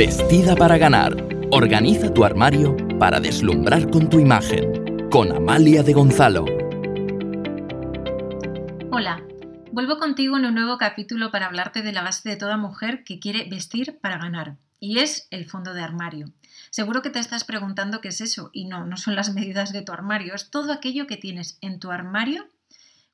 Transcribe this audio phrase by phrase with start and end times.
[0.00, 1.14] Vestida para ganar.
[1.50, 5.10] Organiza tu armario para deslumbrar con tu imagen.
[5.10, 6.46] Con Amalia de Gonzalo.
[8.90, 9.22] Hola,
[9.72, 13.20] vuelvo contigo en un nuevo capítulo para hablarte de la base de toda mujer que
[13.20, 14.56] quiere vestir para ganar.
[14.78, 16.32] Y es el fondo de armario.
[16.70, 18.48] Seguro que te estás preguntando qué es eso.
[18.54, 20.34] Y no, no son las medidas de tu armario.
[20.34, 22.48] Es todo aquello que tienes en tu armario,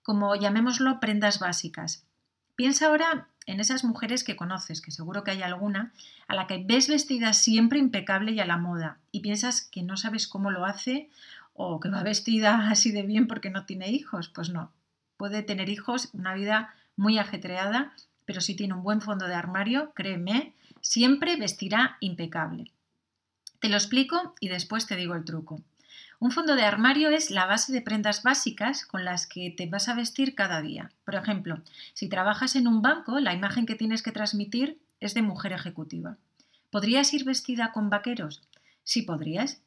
[0.04, 2.06] como llamémoslo prendas básicas.
[2.54, 5.92] Piensa ahora en esas mujeres que conoces, que seguro que hay alguna,
[6.26, 9.96] a la que ves vestida siempre impecable y a la moda, y piensas que no
[9.96, 11.08] sabes cómo lo hace
[11.54, 14.28] o que va vestida así de bien porque no tiene hijos.
[14.28, 14.72] Pues no,
[15.16, 17.92] puede tener hijos, una vida muy ajetreada,
[18.24, 22.72] pero si tiene un buen fondo de armario, créeme, siempre vestirá impecable.
[23.60, 25.60] Te lo explico y después te digo el truco.
[26.18, 29.88] Un fondo de armario es la base de prendas básicas con las que te vas
[29.88, 30.90] a vestir cada día.
[31.04, 31.60] Por ejemplo,
[31.92, 36.16] si trabajas en un banco, la imagen que tienes que transmitir es de mujer ejecutiva.
[36.70, 38.42] ¿Podrías ir vestida con vaqueros?
[38.82, 39.60] Sí podrías.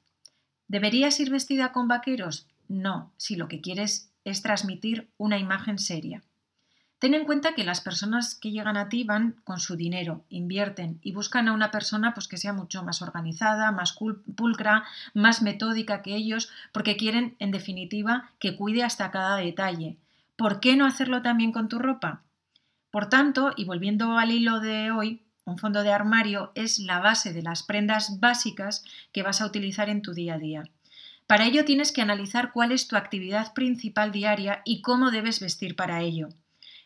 [0.68, 2.48] ¿Deberías ir vestida con vaqueros?
[2.68, 6.24] No, si lo que quieres es transmitir una imagen seria.
[7.00, 11.00] Ten en cuenta que las personas que llegan a ti van con su dinero, invierten
[11.02, 13.98] y buscan a una persona pues, que sea mucho más organizada, más
[14.36, 14.84] pulcra,
[15.14, 19.96] más metódica que ellos, porque quieren, en definitiva, que cuide hasta cada detalle.
[20.36, 22.22] ¿Por qué no hacerlo también con tu ropa?
[22.92, 27.32] Por tanto, y volviendo al hilo de hoy, un fondo de armario es la base
[27.32, 28.84] de las prendas básicas
[29.14, 30.64] que vas a utilizar en tu día a día.
[31.28, 35.76] Para ello tienes que analizar cuál es tu actividad principal diaria y cómo debes vestir
[35.78, 36.30] para ello.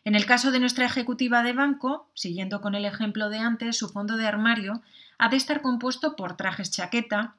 [0.04, 3.88] En el caso de nuestra ejecutiva de banco, siguiendo con el ejemplo de antes, su
[3.88, 4.82] fondo de armario
[5.16, 7.36] ha de estar compuesto por trajes chaqueta,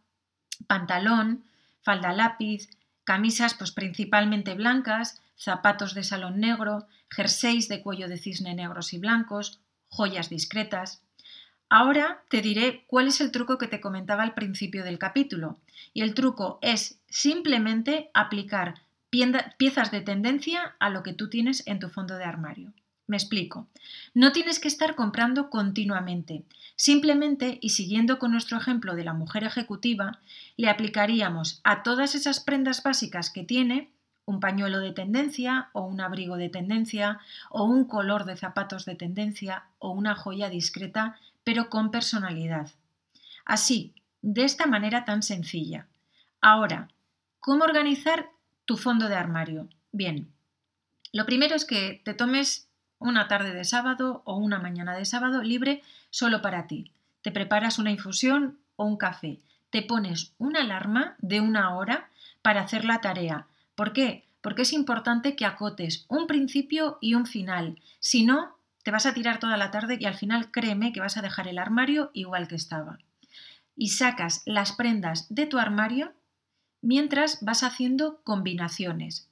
[0.65, 1.43] pantalón,
[1.81, 2.69] falda lápiz,
[3.03, 8.97] camisas pues principalmente blancas, zapatos de salón negro, jerseys de cuello de cisne negros y
[8.97, 11.03] blancos, joyas discretas.
[11.69, 15.59] Ahora te diré cuál es el truco que te comentaba al principio del capítulo.
[15.93, 18.84] Y el truco es simplemente aplicar
[19.57, 22.73] piezas de tendencia a lo que tú tienes en tu fondo de armario.
[23.07, 23.67] Me explico.
[24.13, 26.43] No tienes que estar comprando continuamente.
[26.75, 30.19] Simplemente, y siguiendo con nuestro ejemplo de la mujer ejecutiva,
[30.57, 33.91] le aplicaríamos a todas esas prendas básicas que tiene
[34.25, 37.19] un pañuelo de tendencia o un abrigo de tendencia
[37.51, 42.71] o un color de zapatos de tendencia o una joya discreta, pero con personalidad.
[43.45, 43.93] Así,
[44.23, 45.85] de esta manera tan sencilla.
[46.41, 46.87] Ahora,
[47.39, 48.31] ¿cómo organizar
[48.65, 49.69] tu fondo de armario.
[49.91, 50.31] Bien,
[51.13, 52.67] lo primero es que te tomes
[52.99, 56.91] una tarde de sábado o una mañana de sábado libre solo para ti.
[57.21, 59.39] Te preparas una infusión o un café.
[59.69, 62.09] Te pones una alarma de una hora
[62.41, 63.47] para hacer la tarea.
[63.75, 64.25] ¿Por qué?
[64.41, 67.79] Porque es importante que acotes un principio y un final.
[67.99, 71.17] Si no, te vas a tirar toda la tarde y al final créeme que vas
[71.17, 72.99] a dejar el armario igual que estaba.
[73.75, 76.13] Y sacas las prendas de tu armario
[76.85, 79.27] mientras vas haciendo combinaciones.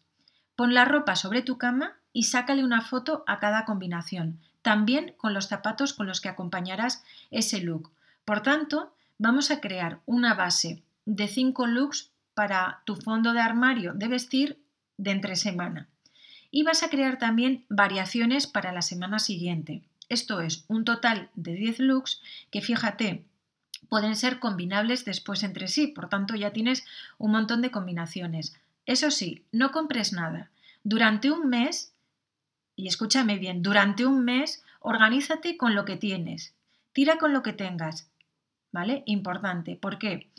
[0.56, 5.36] Pon la ropa sobre tu cama y sácale una foto a cada combinación, también con
[5.36, 7.92] los zapatos con los que acompañarás ese look.
[8.26, 13.94] Por tanto, vamos a crear una base de 5 looks para tu fondo de armario
[13.94, 14.58] de vestir
[14.98, 15.88] de entre semana.
[16.50, 19.84] Y vas a crear también variaciones para la semana siguiente.
[20.10, 22.20] Esto es un total de 10 looks
[22.50, 23.24] que fíjate,
[23.90, 26.86] pueden ser combinables después entre sí, por tanto ya tienes
[27.18, 28.56] un montón de combinaciones.
[28.86, 30.50] Eso sí, no compres nada.
[30.84, 31.94] Durante un mes,
[32.76, 36.54] y escúchame bien, durante un mes organízate con lo que tienes,
[36.92, 38.10] tira con lo que tengas,
[38.72, 39.04] ¿vale?
[39.06, 39.76] Importante.
[39.76, 40.30] ¿Por qué?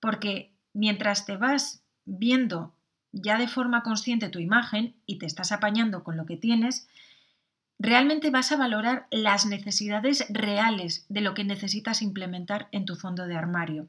[0.00, 2.72] Porque mientras te vas viendo
[3.12, 6.88] ya de forma consciente tu imagen y te estás apañando con lo que tienes,
[7.82, 13.26] realmente vas a valorar las necesidades reales de lo que necesitas implementar en tu fondo
[13.26, 13.88] de armario.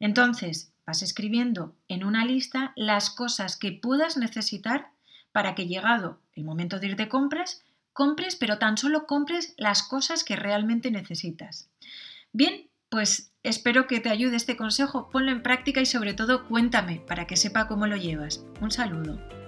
[0.00, 4.88] Entonces, vas escribiendo en una lista las cosas que puedas necesitar
[5.30, 7.62] para que llegado el momento de ir de compras,
[7.92, 11.68] compres, pero tan solo compres las cosas que realmente necesitas.
[12.32, 17.00] Bien, pues espero que te ayude este consejo, ponlo en práctica y sobre todo cuéntame
[17.06, 18.46] para que sepa cómo lo llevas.
[18.62, 19.41] Un saludo.